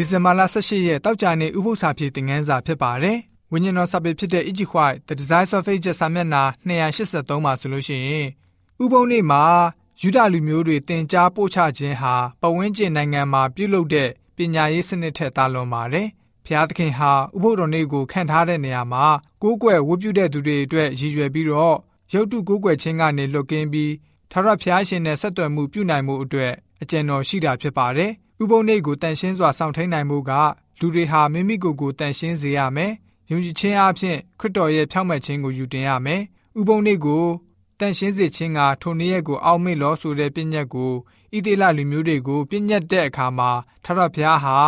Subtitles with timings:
[0.00, 3.18] ဒီဇင်ဘာလ18ရက်တောက်ကြနေဥပုသ္စာပြေသင်ခန်းစာဖြစ်ပါတယ်။
[3.52, 8.28] ဝိညာဉ်တော်စာပေဖြစ်တဲ့ Egypt White The Desire of Ages စာမျက်နှာ283မှာဆိုလို့ရှိရင်
[8.82, 9.42] ဥပုံနေ့မှာ
[10.00, 16.06] ယူဒလူမျိုးတွေတင် जा ပို့ချခြင်းဟာပဝန်းကျင်နိုင်ငံမှာပြုလုပ်တဲ့ပညာရေးစနစ်ထက်သာလွန်ပါတယ်။
[16.46, 19.06] ဖျားသခင်ဟာဥပုဒ်တော်နေ့ကိုခံထားတဲ့နေရာမှာ
[19.42, 21.76] ကိုးကွယ်ဝတ်ပြုတဲ့သူတွေအတွက်ရည်ရွယ်ပြီးတော့
[22.12, 23.92] ရုပ်တုကိုးကွယ်ခြင်းကနေလွတ်ကင်းပြီး
[24.30, 28.12] ထာဝရဘုရားရှင်နဲ့ဆက်သွယ်မှုပြုနိုင်မှုအတွက်အကျဉ်းတော်ရှိတာဖြစ်ပါတယ်။
[28.42, 30.32] ဥပုံနေ့ကိုတန်ရှင်းစွာဆောင်ထိန်နိုင်မှုက
[30.80, 32.92] လူတွေဟာမိမိကိုယ်ကိုတန်ရှင်းစေရမယ်။
[33.30, 36.22] ယုံကြည်ခြင်းအပြင်ခရစ်တော်ရဲ့ဖြောင့်မတ်ခြင်းကိုယူတင်ရမယ်။
[36.60, 37.24] ဥပုံနေ့ကို
[37.80, 40.92] တန်ရှင်းစေခြင်းကထိုနေ့ရက်ကိုအောက်မေ့လို့ဆိုတဲ့ပြည့်ညက်ကို
[41.36, 43.50] ဣသေလလူမျိုးတွေကိုပြည့်ညက်တဲ့အခါမှာ
[43.84, 44.58] ထာဝရဘုရားဟာ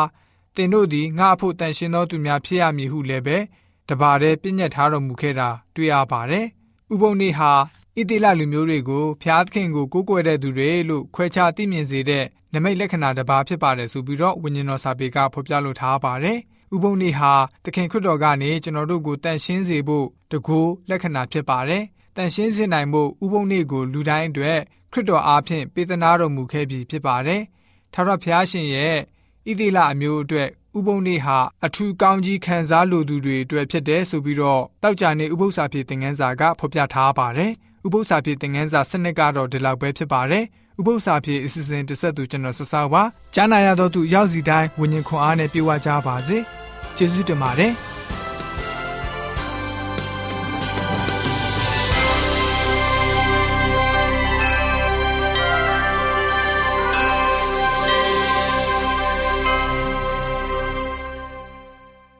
[0.56, 3.36] တင်တို့သည်ငါအဖို့တန်ရှင်းသောသူများဖြစ်ရမည်ဟုလည်းပဲ
[3.88, 6.46] တပါးတည်းပြည့်ညက်ထားတော်မူခဲ့တာတွေ့ရပါတယ်။
[6.92, 7.52] ဥပုံနေ့ဟာ
[7.98, 16.38] ဣတိလလူမျိုးတွေကိုဖျားသခင်ကိုကိုးကွယ်တဲ့သူတွေလို့ခွဲခြားသိမြင်စေတဲ့နမိတ်လက္ခဏာတစ်ပါးဖြစ်ပါတယ်ဆိုပြီးတော့ဝိညာဉ်တော်စာပေကဖော်ပြလိုထားပါတယ်။
[16.74, 17.32] ဥပုံနေ့ဟာ
[17.64, 21.82] သခင်ခရစ်တော်ကနေကျွန်တော်တို့ကိုတန်ရှင်းစေဖို့တကူလက္ခဏာဖြစ်ပါတယ်။
[22.16, 24.58] တန်ရှင်းစေနိုင်ဖို့ဥပုံနေ့ကိုလူတိုင်းအတွက်
[24.92, 27.42] ခရစ်တော်အားဖြင့်ပေးသနာတော်မူခဲ့ပြီးဖြစ်ပါတယ်။
[27.92, 28.96] ထာဝရဘုရားရှင်ရဲ့
[29.48, 37.52] ဣတိလအမျိုးအတွက်ဥပုံနေ့ဟာအထူးကောင်းကြီးခံစားလိုသူတွေအတွက်ဖြစ်တယ်ဆိုပြီးတော့တောက်ကြနေဥပု္ပ္ပစာဖြစ်သင်ခန်းစာကဖော်ပြထားပါတယ်။
[37.86, 40.44] ဥပု္ပ္ပစာဖြစ်သင်ခန်းစာစနစ်ကတော့ဒီလောက်ပဲဖြစ်ပါတယ်။
[40.78, 43.02] ဥပု္ပ္ပစာဖြစ်အစီအစဉ်တစ်ဆက်သူကျွန်တော်ဆဆပါ
[43.34, 46.38] ကြားနာရတော့သူရောက်စီတိုင်းဝิญဉ်ခွန်အားနဲ့ပြေဝကြပါစေ။
[46.96, 47.72] ကျေးဇူးတင်ပါတယ်။